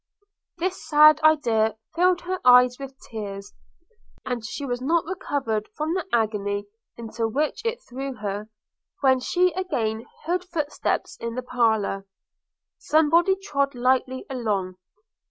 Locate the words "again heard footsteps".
9.53-11.17